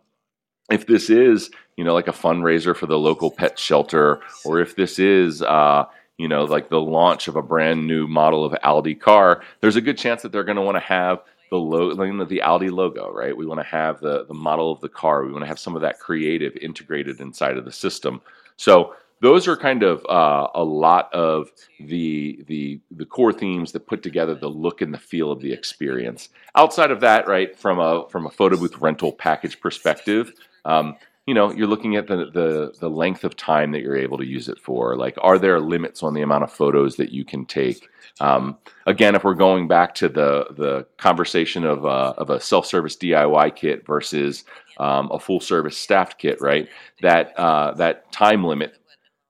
if 0.72 0.88
this 0.88 1.10
is, 1.10 1.52
you 1.76 1.84
know, 1.84 1.94
like 1.94 2.08
a 2.08 2.14
fundraiser 2.14 2.76
for 2.76 2.86
the 2.86 2.98
local 2.98 3.30
pet 3.30 3.60
shelter, 3.60 4.22
or 4.46 4.60
if 4.60 4.76
this 4.76 5.00
is, 5.00 5.42
uh, 5.42 5.86
you 6.18 6.30
know, 6.30 6.46
like 6.46 6.70
the 6.70 6.80
launch 6.80 7.28
of 7.28 7.36
a 7.36 7.42
brand 7.42 7.88
new 7.88 8.08
model 8.08 8.46
of 8.46 8.56
Audi 8.64 8.96
car, 8.96 9.44
there's 9.60 9.76
a 9.76 9.82
good 9.82 9.98
chance 9.98 10.22
that 10.22 10.32
they're 10.32 10.46
going 10.46 10.56
to 10.56 10.62
want 10.62 10.76
to 10.76 10.80
have 10.80 11.20
the 11.52 11.58
logo, 11.58 12.26
the 12.26 12.42
Audi 12.42 12.70
logo, 12.70 13.12
right? 13.12 13.36
We 13.36 13.46
want 13.46 13.60
to 13.60 13.66
have 13.66 14.00
the 14.00 14.26
the 14.26 14.34
model 14.34 14.72
of 14.72 14.82
the 14.82 14.90
car. 14.90 15.24
We 15.24 15.32
want 15.32 15.44
to 15.44 15.48
have 15.48 15.60
some 15.60 15.76
of 15.76 15.82
that 15.84 16.00
creative 16.00 16.56
integrated 16.58 17.20
inside 17.20 17.58
of 17.58 17.66
the 17.66 17.72
system. 17.72 18.22
So 18.58 18.96
those 19.26 19.48
are 19.48 19.58
kind 19.58 19.82
of 19.82 20.06
uh, 20.06 20.48
a 20.54 20.64
lot 20.64 21.12
of 21.12 21.52
the 21.80 22.44
the 22.48 22.80
the 22.92 23.06
core 23.06 23.34
themes 23.34 23.72
that 23.72 23.88
put 23.88 24.04
together 24.04 24.36
the 24.36 24.48
look 24.48 24.82
and 24.82 24.94
the 24.94 25.00
feel 25.00 25.32
of 25.32 25.42
the 25.42 25.52
experience. 25.52 26.30
Outside 26.56 26.92
of 26.92 27.00
that, 27.00 27.28
right 27.28 27.58
from 27.58 27.80
a 27.80 28.08
from 28.10 28.28
a 28.28 28.30
photo 28.30 28.56
booth 28.56 28.78
rental 28.78 29.12
package 29.12 29.60
perspective, 29.60 30.32
um, 30.64 30.96
you 31.26 31.34
know, 31.34 31.52
you're 31.52 31.66
looking 31.66 31.96
at 31.96 32.06
the, 32.06 32.30
the 32.32 32.76
the 32.80 32.90
length 32.90 33.24
of 33.24 33.36
time 33.36 33.72
that 33.72 33.82
you're 33.82 33.98
able 33.98 34.20
to 34.20 34.26
use 34.28 34.48
it 34.48 34.60
for. 34.60 34.96
Like, 34.96 35.16
are 35.20 35.40
there 35.40 35.60
limits 35.60 36.04
on 36.04 36.14
the 36.14 36.22
amount 36.22 36.44
of 36.44 36.52
photos 36.52 36.98
that 36.98 37.12
you 37.12 37.26
can 37.26 37.48
take? 37.48 37.90
Um, 38.20 38.60
again, 38.86 39.16
if 39.16 39.24
we're 39.24 39.34
going 39.34 39.68
back 39.68 39.96
to 39.96 40.08
the 40.08 40.46
the 40.52 40.86
conversation 40.98 41.66
of 41.66 41.84
a, 41.84 41.88
uh, 41.88 42.14
of 42.20 42.30
a 42.30 42.40
self 42.40 42.68
service 42.68 42.96
DIY 42.96 43.56
kit 43.56 43.88
versus 43.88 44.44
um, 44.78 45.10
a 45.12 45.20
full 45.20 45.40
service 45.40 45.78
staffed 45.78 46.20
kit, 46.20 46.40
right? 46.42 46.70
That 47.02 47.34
uh, 47.40 47.74
that 47.74 48.12
time 48.12 48.44
limit 48.44 48.78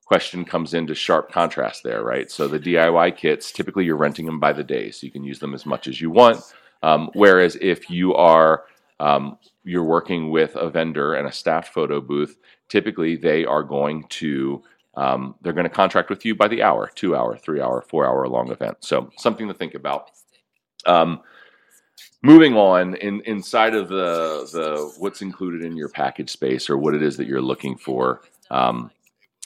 question 0.05 0.45
comes 0.45 0.73
into 0.73 0.95
sharp 0.95 1.31
contrast 1.31 1.83
there, 1.83 2.03
right? 2.03 2.29
So 2.31 2.47
the 2.47 2.59
DIY 2.59 3.17
kits, 3.17 3.51
typically 3.51 3.85
you're 3.85 3.97
renting 3.97 4.25
them 4.25 4.39
by 4.39 4.53
the 4.53 4.63
day, 4.63 4.91
so 4.91 5.05
you 5.05 5.11
can 5.11 5.23
use 5.23 5.39
them 5.39 5.53
as 5.53 5.65
much 5.65 5.87
as 5.87 5.99
you 5.99 6.09
want. 6.11 6.41
Um, 6.83 7.09
whereas 7.13 7.57
if 7.59 7.89
you 7.89 8.13
are 8.13 8.65
um, 8.99 9.37
you're 9.63 9.83
working 9.83 10.29
with 10.29 10.55
a 10.55 10.69
vendor 10.69 11.15
and 11.15 11.27
a 11.27 11.31
staffed 11.31 11.73
photo 11.73 11.99
booth, 11.99 12.37
typically 12.69 13.15
they 13.15 13.43
are 13.45 13.63
going 13.63 14.05
to 14.09 14.63
um, 14.95 15.35
they're 15.41 15.53
going 15.53 15.65
to 15.65 15.69
contract 15.69 16.09
with 16.09 16.23
you 16.23 16.35
by 16.35 16.47
the 16.47 16.63
hour, 16.63 16.89
two 16.95 17.15
hour, 17.15 17.35
three 17.35 17.59
hour, 17.59 17.81
four 17.81 18.05
hour 18.05 18.27
long 18.29 18.49
event. 18.51 18.77
So 18.79 19.09
something 19.17 19.47
to 19.49 19.53
think 19.53 19.73
about. 19.73 20.11
Um, 20.85 21.21
moving 22.21 22.55
on 22.55 22.95
in, 22.95 23.21
inside 23.21 23.75
of 23.75 23.89
the 23.89 24.47
the 24.53 24.93
what's 24.99 25.21
included 25.21 25.63
in 25.63 25.75
your 25.75 25.89
package 25.89 26.29
space 26.29 26.69
or 26.69 26.77
what 26.77 26.93
it 26.93 27.01
is 27.01 27.17
that 27.17 27.27
you're 27.27 27.41
looking 27.41 27.75
for. 27.75 28.21
Um, 28.51 28.91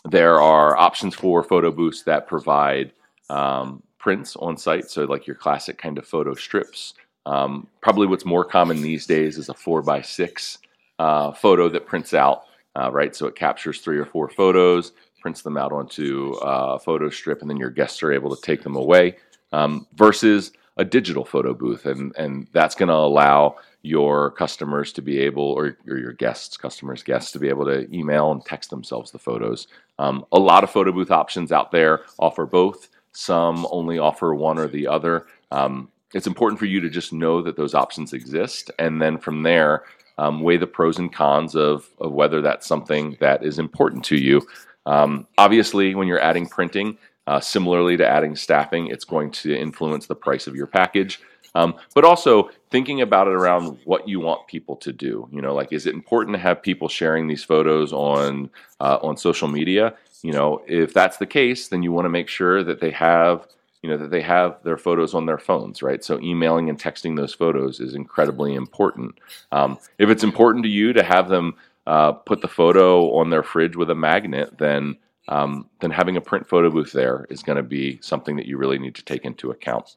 there 0.06 0.42
are 0.42 0.78
options 0.78 1.16
for 1.16 1.44
photo 1.44 1.72
booths 1.72 2.04
that 2.04 2.28
provide 2.28 2.94
um, 3.30 3.84
prints 3.98 4.36
on 4.38 4.58
site, 4.58 4.90
so 4.90 5.04
like 5.04 5.28
your 5.28 5.36
classic 5.36 5.78
kind 5.78 5.98
of 5.98 6.08
photo 6.08 6.34
strips. 6.34 6.94
Um, 7.26 7.68
probably 7.82 8.08
what's 8.08 8.26
more 8.26 8.46
common 8.46 8.82
these 8.82 9.06
days 9.06 9.38
is 9.38 9.50
a 9.50 9.54
four 9.54 9.82
by 9.82 10.02
six 10.02 10.60
uh, 11.00 11.32
photo 11.32 11.70
that 11.70 11.86
prints 11.86 12.14
out, 12.14 12.44
uh, 12.76 12.90
right? 12.92 13.16
So 13.16 13.28
it 13.28 13.36
captures 13.36 13.82
three 13.82 13.98
or 13.98 14.06
four 14.06 14.30
photos, 14.30 14.94
prints 15.22 15.42
them 15.42 15.58
out 15.58 15.72
onto 15.72 16.34
a 16.42 16.80
photo 16.80 17.10
strip, 17.10 17.42
and 17.42 17.50
then 17.50 17.58
your 17.58 17.70
guests 17.70 18.02
are 18.02 18.12
able 18.12 18.36
to 18.36 18.42
take 18.42 18.64
them 18.64 18.76
away. 18.76 19.18
Um, 19.52 19.88
versus 19.96 20.52
a 20.78 20.86
digital 20.86 21.26
photo 21.26 21.54
booth, 21.54 21.86
and 21.86 22.16
and 22.16 22.48
that's 22.54 22.76
going 22.76 22.88
to 22.88 22.96
allow 22.96 23.58
your 23.82 24.32
customers 24.32 24.92
to 24.94 25.02
be 25.02 25.20
able, 25.20 25.44
or, 25.44 25.78
or, 25.88 25.98
your 25.98 26.12
guests, 26.12 26.58
customers, 26.58 27.02
guests, 27.02 27.32
to 27.32 27.40
be 27.40 27.48
able 27.48 27.66
to 27.66 27.88
email 27.96 28.32
and 28.32 28.44
text 28.44 28.70
themselves 28.70 29.12
the 29.12 29.20
photos. 29.20 29.68
Um, 30.00 30.26
a 30.32 30.40
lot 30.40 30.64
of 30.64 30.72
photo 30.72 30.92
booth 30.92 31.12
options 31.12 31.52
out 31.52 31.72
there 31.72 32.02
offer 32.18 32.46
both. 32.46 32.88
Some 33.12 33.68
only 33.70 34.00
offer 34.00 34.34
one 34.34 34.58
or 34.58 34.68
the 34.68 34.88
other. 34.88 35.28
Um, 35.52 35.92
it's 36.14 36.26
important 36.26 36.58
for 36.58 36.66
you 36.66 36.80
to 36.80 36.90
just 36.90 37.14
know 37.14 37.42
that 37.44 37.58
those 37.58 37.76
options 37.76 38.14
exist, 38.14 38.72
and 38.80 39.00
then 39.02 39.20
from 39.20 39.44
there, 39.44 39.84
um, 40.18 40.42
weigh 40.42 40.58
the 40.58 40.68
pros 40.68 40.98
and 40.98 41.14
cons 41.14 41.56
of, 41.56 41.88
of 42.00 42.14
whether 42.14 42.42
that's 42.42 42.66
something 42.66 43.16
that 43.20 43.44
is 43.44 43.60
important 43.60 44.04
to 44.06 44.18
you. 44.18 44.42
Um, 44.86 45.28
obviously, 45.38 45.94
when 45.96 46.08
you're 46.08 46.20
adding 46.22 46.48
printing, 46.48 46.98
uh, 47.28 47.40
similarly 47.40 47.96
to 47.98 48.08
adding 48.08 48.36
staffing, 48.36 48.88
it's 48.88 49.06
going 49.06 49.32
to 49.32 49.56
influence 49.56 50.08
the 50.08 50.16
price 50.16 50.48
of 50.48 50.56
your 50.56 50.66
package. 50.66 51.20
Um, 51.56 51.76
but 51.96 52.06
also 52.06 52.50
thinking 52.70 53.02
about 53.02 53.28
it 53.28 53.34
around 53.34 53.80
what 53.86 54.08
you 54.08 54.20
want 54.20 54.48
people 54.48 54.76
to 54.78 54.94
do. 54.94 55.28
You 55.32 55.42
know, 55.42 55.54
like 55.54 55.74
is 55.74 55.86
it 55.86 55.94
important 55.94 56.36
to 56.36 56.40
have 56.40 56.62
people 56.62 56.88
sharing 56.88 57.28
these 57.28 57.44
photos 57.44 57.92
on 57.94 58.50
uh, 58.80 59.00
on 59.02 59.18
social 59.18 59.48
media? 59.48 59.96
You 60.22 60.34
know, 60.34 60.62
if 60.68 60.94
that's 60.94 61.18
the 61.18 61.26
case, 61.26 61.70
then 61.70 61.82
you 61.82 61.92
want 61.92 62.06
to 62.06 62.10
make 62.10 62.28
sure 62.28 62.64
that 62.64 62.80
they 62.80 62.92
have 62.92 63.48
you 63.82 63.90
know 63.90 63.98
that 63.98 64.12
they 64.12 64.22
have 64.22 64.62
their 64.64 64.78
photos 64.78 65.14
on 65.14 65.26
their 65.26 65.38
phones 65.38 65.82
right 65.82 66.04
so 66.04 66.20
emailing 66.20 66.70
and 66.70 66.80
texting 66.80 67.16
those 67.16 67.34
photos 67.34 67.80
is 67.80 67.96
incredibly 67.96 68.54
important 68.54 69.18
um, 69.52 69.78
if 69.98 70.10
it's 70.10 70.24
important 70.24 70.64
to 70.64 70.70
you 70.70 70.94
to 70.94 71.04
have 71.04 71.30
them 71.30 71.56
uh, 71.88 72.12
put 72.12 72.42
the 72.42 72.48
photo 72.48 73.18
on 73.18 73.30
their 73.30 73.44
fridge 73.44 73.76
with 73.76 73.90
a 73.90 73.96
magnet 73.96 74.58
then 74.58 74.98
um, 75.28 75.70
then 75.80 75.92
having 75.92 76.18
a 76.18 76.22
print 76.22 76.48
photo 76.48 76.70
booth 76.70 76.92
there 76.92 77.26
is 77.30 77.42
going 77.42 77.56
to 77.56 77.64
be 77.64 78.00
something 78.02 78.36
that 78.36 78.48
you 78.48 78.58
really 78.58 78.80
need 78.80 78.96
to 78.96 79.06
take 79.06 79.24
into 79.24 79.52
account 79.52 79.96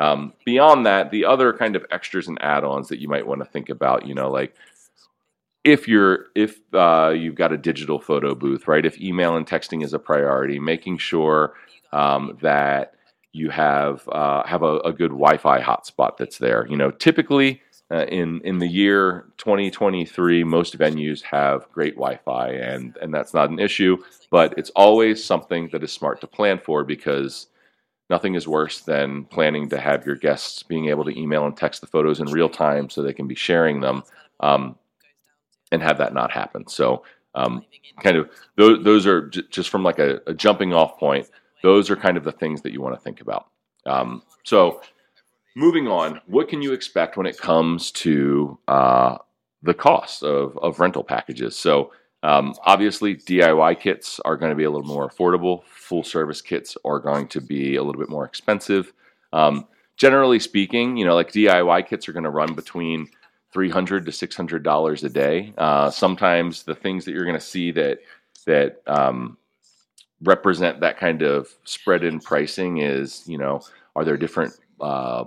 um, 0.00 0.32
beyond 0.44 0.86
that 0.86 1.10
the 1.10 1.24
other 1.24 1.52
kind 1.52 1.76
of 1.76 1.84
extras 1.90 2.28
and 2.28 2.40
add-ons 2.42 2.88
that 2.88 3.00
you 3.00 3.08
might 3.08 3.26
want 3.26 3.40
to 3.40 3.44
think 3.44 3.68
about 3.68 4.06
you 4.06 4.14
know 4.14 4.30
like 4.30 4.54
if 5.62 5.86
you're 5.86 6.26
if 6.34 6.58
uh, 6.74 7.12
you've 7.14 7.34
got 7.34 7.52
a 7.52 7.58
digital 7.58 8.00
photo 8.00 8.34
booth 8.34 8.66
right 8.66 8.86
if 8.86 9.00
email 9.00 9.36
and 9.36 9.46
texting 9.46 9.84
is 9.84 9.92
a 9.92 9.98
priority 9.98 10.58
making 10.58 10.96
sure 10.96 11.54
um, 11.92 12.38
that 12.40 12.94
you 13.32 13.50
have 13.50 14.08
uh, 14.08 14.44
have 14.46 14.62
a, 14.62 14.78
a, 14.80 14.92
good 14.92 15.10
Wi-Fi 15.10 15.60
hotspot 15.60 16.16
that's 16.16 16.38
there. 16.38 16.66
You 16.68 16.76
know, 16.76 16.90
typically 16.90 17.62
uh, 17.90 18.06
in 18.06 18.40
in 18.42 18.58
the 18.58 18.66
year 18.66 19.26
2023, 19.38 20.44
most 20.44 20.76
venues 20.76 21.22
have 21.22 21.70
great 21.70 21.94
Wi-Fi, 21.94 22.48
and 22.50 22.96
and 23.00 23.14
that's 23.14 23.34
not 23.34 23.50
an 23.50 23.58
issue. 23.58 23.98
But 24.30 24.54
it's 24.56 24.70
always 24.70 25.22
something 25.22 25.68
that 25.72 25.84
is 25.84 25.92
smart 25.92 26.20
to 26.22 26.26
plan 26.26 26.58
for 26.58 26.84
because 26.84 27.46
nothing 28.10 28.34
is 28.34 28.46
worse 28.46 28.80
than 28.80 29.24
planning 29.24 29.68
to 29.70 29.78
have 29.78 30.04
your 30.04 30.16
guests 30.16 30.62
being 30.62 30.88
able 30.88 31.04
to 31.04 31.18
email 31.18 31.46
and 31.46 31.56
text 31.56 31.80
the 31.80 31.86
photos 31.86 32.20
in 32.20 32.26
real 32.26 32.48
time 32.48 32.90
so 32.90 33.02
they 33.02 33.12
can 33.12 33.28
be 33.28 33.34
sharing 33.34 33.80
them, 33.80 34.02
um, 34.40 34.76
and 35.72 35.82
have 35.82 35.98
that 35.98 36.14
not 36.14 36.30
happen. 36.30 36.66
So. 36.68 37.04
Um, 37.32 37.64
kind 38.02 38.16
of 38.16 38.28
those, 38.56 38.82
those 38.82 39.06
are 39.06 39.28
j- 39.28 39.42
just 39.50 39.68
from 39.68 39.84
like 39.84 40.00
a, 40.00 40.20
a 40.26 40.34
jumping 40.34 40.72
off 40.72 40.98
point 40.98 41.30
those 41.62 41.90
are 41.90 41.96
kind 41.96 42.16
of 42.16 42.24
the 42.24 42.32
things 42.32 42.62
that 42.62 42.72
you 42.72 42.80
want 42.80 42.94
to 42.94 43.00
think 43.00 43.20
about. 43.20 43.48
Um, 43.86 44.22
so, 44.44 44.80
moving 45.56 45.88
on, 45.88 46.20
what 46.26 46.48
can 46.48 46.62
you 46.62 46.72
expect 46.72 47.16
when 47.16 47.26
it 47.26 47.38
comes 47.38 47.90
to 47.92 48.58
uh, 48.68 49.18
the 49.62 49.74
cost 49.74 50.22
of, 50.22 50.58
of 50.58 50.80
rental 50.80 51.04
packages? 51.04 51.56
So, 51.56 51.92
um, 52.22 52.54
obviously, 52.64 53.16
DIY 53.16 53.80
kits 53.80 54.20
are 54.24 54.36
going 54.36 54.50
to 54.50 54.56
be 54.56 54.64
a 54.64 54.70
little 54.70 54.86
more 54.86 55.08
affordable. 55.08 55.64
Full 55.64 56.02
service 56.04 56.42
kits 56.42 56.76
are 56.84 56.98
going 56.98 57.28
to 57.28 57.40
be 57.40 57.76
a 57.76 57.82
little 57.82 58.00
bit 58.00 58.10
more 58.10 58.24
expensive. 58.24 58.92
Um, 59.32 59.66
generally 59.96 60.38
speaking, 60.38 60.96
you 60.96 61.04
know, 61.04 61.14
like 61.14 61.32
DIY 61.32 61.86
kits 61.88 62.08
are 62.08 62.12
going 62.12 62.24
to 62.24 62.30
run 62.30 62.54
between 62.54 63.08
300 63.52 64.06
to 64.06 64.12
600 64.12 64.62
dollars 64.62 65.02
a 65.04 65.08
day. 65.08 65.52
Uh, 65.56 65.90
sometimes 65.90 66.62
the 66.62 66.74
things 66.74 67.04
that 67.04 67.12
you're 67.12 67.24
going 67.24 67.38
to 67.38 67.40
see 67.40 67.70
that 67.72 68.00
that 68.46 68.82
um, 68.86 69.36
represent 70.22 70.80
that 70.80 70.98
kind 70.98 71.22
of 71.22 71.48
spread 71.64 72.04
in 72.04 72.20
pricing 72.20 72.78
is, 72.78 73.22
you 73.26 73.38
know, 73.38 73.60
are 73.96 74.04
there 74.04 74.16
different 74.16 74.54
uh, 74.80 75.24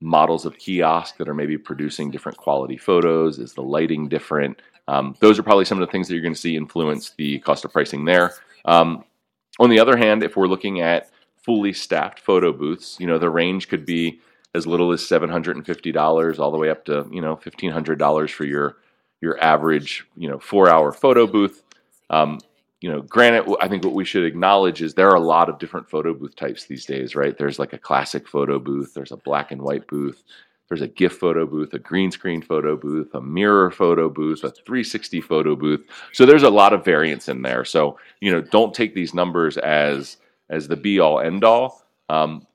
models 0.00 0.44
of 0.44 0.58
kiosk 0.58 1.16
that 1.16 1.28
are 1.28 1.34
maybe 1.34 1.56
producing 1.56 2.10
different 2.10 2.38
quality 2.38 2.76
photos? 2.76 3.38
Is 3.38 3.54
the 3.54 3.62
lighting 3.62 4.08
different? 4.08 4.60
Um, 4.88 5.16
those 5.20 5.38
are 5.38 5.42
probably 5.42 5.64
some 5.64 5.80
of 5.80 5.86
the 5.86 5.90
things 5.90 6.06
that 6.06 6.14
you're 6.14 6.22
going 6.22 6.34
to 6.34 6.40
see 6.40 6.56
influence 6.56 7.10
the 7.10 7.38
cost 7.40 7.64
of 7.64 7.72
pricing 7.72 8.04
there. 8.04 8.34
Um, 8.64 9.04
on 9.58 9.70
the 9.70 9.80
other 9.80 9.96
hand, 9.96 10.22
if 10.22 10.36
we're 10.36 10.46
looking 10.46 10.80
at 10.80 11.10
fully 11.36 11.72
staffed 11.72 12.20
photo 12.20 12.52
booths, 12.52 12.96
you 13.00 13.06
know, 13.06 13.18
the 13.18 13.30
range 13.30 13.68
could 13.68 13.86
be 13.86 14.20
as 14.54 14.66
little 14.66 14.92
as 14.92 15.00
$750 15.02 16.38
all 16.38 16.50
the 16.50 16.58
way 16.58 16.70
up 16.70 16.84
to, 16.86 17.06
you 17.10 17.20
know, 17.20 17.36
$1,500 17.36 18.30
for 18.30 18.44
your 18.44 18.76
your 19.22 19.42
average, 19.42 20.06
you 20.14 20.28
know, 20.28 20.38
four 20.38 20.68
hour 20.68 20.92
photo 20.92 21.26
booth. 21.26 21.62
Um, 22.10 22.38
you 22.80 22.90
know, 22.90 23.02
granted, 23.02 23.56
I 23.60 23.68
think 23.68 23.84
what 23.84 23.94
we 23.94 24.04
should 24.04 24.24
acknowledge 24.24 24.82
is 24.82 24.94
there 24.94 25.08
are 25.08 25.16
a 25.16 25.20
lot 25.20 25.48
of 25.48 25.58
different 25.58 25.88
photo 25.88 26.12
booth 26.12 26.36
types 26.36 26.66
these 26.66 26.84
days, 26.84 27.16
right? 27.16 27.36
There's 27.36 27.58
like 27.58 27.72
a 27.72 27.78
classic 27.78 28.28
photo 28.28 28.58
booth, 28.58 28.92
there's 28.94 29.12
a 29.12 29.16
black 29.16 29.50
and 29.50 29.62
white 29.62 29.86
booth, 29.86 30.22
there's 30.68 30.82
a 30.82 30.88
GIF 30.88 31.14
photo 31.14 31.46
booth, 31.46 31.72
a 31.72 31.78
green 31.78 32.10
screen 32.10 32.42
photo 32.42 32.76
booth, 32.76 33.14
a 33.14 33.20
mirror 33.20 33.70
photo 33.70 34.10
booth, 34.10 34.44
a 34.44 34.50
360 34.50 35.20
photo 35.22 35.56
booth. 35.56 35.86
So 36.12 36.26
there's 36.26 36.42
a 36.42 36.50
lot 36.50 36.72
of 36.72 36.84
variance 36.84 37.28
in 37.28 37.42
there. 37.42 37.64
So 37.64 37.98
you 38.20 38.30
know, 38.30 38.42
don't 38.42 38.74
take 38.74 38.94
these 38.94 39.14
numbers 39.14 39.56
as 39.58 40.18
as 40.50 40.68
the 40.68 40.76
be 40.76 41.00
all 41.00 41.20
end 41.20 41.44
all. 41.44 41.82
Um, 42.08 42.46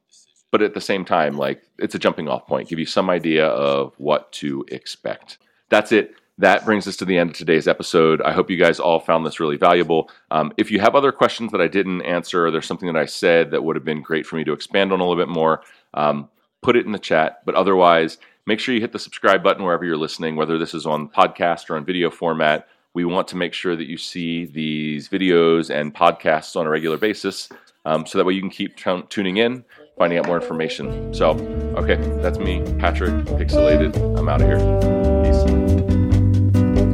but 0.52 0.62
at 0.62 0.74
the 0.74 0.82
same 0.82 1.04
time, 1.04 1.38
like 1.38 1.64
it's 1.80 1.96
a 1.96 2.00
jumping 2.00 2.28
off 2.28 2.46
point, 2.46 2.70
give 2.70 2.80
you 2.80 2.86
some 2.86 3.10
idea 3.10 3.48
of 3.48 3.94
what 3.98 4.32
to 4.34 4.66
expect. 4.70 5.40
That's 5.70 5.92
it 5.92 6.16
that 6.42 6.66
brings 6.66 6.88
us 6.88 6.98
to 6.98 7.06
the 7.06 7.18
end 7.18 7.30
of 7.30 7.36
today's 7.36 7.68
episode. 7.68 8.20
I 8.24 8.34
hope 8.34 8.50
you 8.50 8.58
guys 8.58 8.80
all 8.80 9.00
found 9.00 9.26
this 9.26 9.40
really 9.40 9.58
valuable. 9.58 10.10
Um, 10.32 10.52
if 10.58 10.72
you 10.72 10.80
have 10.80 10.96
other 10.96 11.12
questions 11.12 11.52
that 11.52 11.62
I 11.62 11.68
didn't 11.68 12.02
answer, 12.02 12.48
or 12.48 12.52
there's 12.52 12.66
something 12.66 12.92
that 12.92 13.00
I 13.00 13.06
said 13.06 13.52
that 13.52 13.64
would 13.64 13.76
have 13.76 13.86
been 13.86 14.02
great 14.02 14.26
for 14.26 14.38
me 14.38 14.44
to 14.46 14.54
expand 14.54 14.92
on 14.92 15.00
a 15.00 15.04
little 15.04 15.24
bit 15.24 15.32
more, 15.32 15.62
um, 15.94 16.30
put 16.64 16.76
it 16.76 16.86
in 16.86 16.94
the 16.94 17.00
chat. 17.00 17.42
But 17.46 17.54
otherwise, 17.54 18.18
make 18.48 18.60
sure 18.60 18.74
you 18.74 18.82
hit 18.82 18.92
the 18.92 19.00
subscribe 19.00 19.44
button 19.44 19.64
wherever 19.64 19.86
you're 19.86 19.98
listening, 19.98 20.36
whether 20.36 20.58
this 20.58 20.74
is 20.74 20.88
on 20.88 21.10
podcast 21.10 21.70
or 21.70 21.76
on 21.76 21.86
video 21.86 22.10
format. 22.10 22.68
We 22.96 23.06
want 23.06 23.28
to 23.30 23.38
make 23.38 23.54
sure 23.54 23.76
that 23.76 23.88
you 23.88 23.98
see 23.98 24.46
these 24.46 25.10
videos 25.10 25.70
and 25.70 25.94
podcasts 25.94 26.56
on 26.56 26.66
a 26.66 26.70
regular 26.70 26.98
basis 26.98 27.50
um, 27.86 28.06
so 28.06 28.18
that 28.18 28.26
way 28.26 28.34
you 28.34 28.42
can 28.42 28.50
keep 28.50 28.76
t- 28.76 29.04
tuning 29.10 29.38
in, 29.38 29.64
finding 29.96 30.18
out 30.18 30.26
more 30.26 30.42
information. 30.42 31.14
So, 31.14 31.32
okay, 31.78 31.96
that's 32.22 32.40
me, 32.40 32.64
Patrick, 32.80 33.26
Pixilated. 33.38 33.96
I'm 33.96 34.28
out 34.28 34.42
of 34.42 34.48
here. 34.48 35.21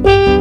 Bye. 0.02 0.37